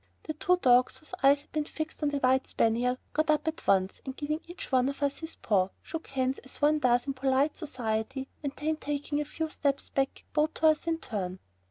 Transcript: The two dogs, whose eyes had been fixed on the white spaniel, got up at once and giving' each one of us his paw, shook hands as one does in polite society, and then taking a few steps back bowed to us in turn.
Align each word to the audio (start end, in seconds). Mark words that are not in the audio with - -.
The 0.23 0.33
two 0.33 0.57
dogs, 0.57 0.97
whose 0.97 1.13
eyes 1.21 1.41
had 1.41 1.51
been 1.51 1.65
fixed 1.65 2.01
on 2.01 2.09
the 2.09 2.17
white 2.17 2.47
spaniel, 2.47 2.97
got 3.13 3.29
up 3.29 3.47
at 3.47 3.67
once 3.67 4.01
and 4.03 4.15
giving' 4.17 4.41
each 4.47 4.71
one 4.71 4.89
of 4.89 5.03
us 5.03 5.19
his 5.19 5.35
paw, 5.35 5.69
shook 5.83 6.07
hands 6.07 6.39
as 6.39 6.59
one 6.59 6.79
does 6.79 7.05
in 7.05 7.13
polite 7.13 7.55
society, 7.55 8.27
and 8.41 8.51
then 8.55 8.77
taking 8.77 9.21
a 9.21 9.25
few 9.25 9.47
steps 9.51 9.89
back 9.91 10.25
bowed 10.33 10.55
to 10.55 10.65
us 10.65 10.87
in 10.87 10.97
turn. 10.97 11.37